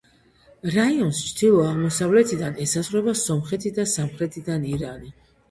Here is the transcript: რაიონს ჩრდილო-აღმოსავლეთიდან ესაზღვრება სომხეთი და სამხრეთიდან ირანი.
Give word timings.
რაიონს 0.75 1.19
ჩრდილო-აღმოსავლეთიდან 1.25 2.57
ესაზღვრება 2.65 3.15
სომხეთი 3.25 3.75
და 3.79 3.87
სამხრეთიდან 3.93 4.69
ირანი. 4.75 5.15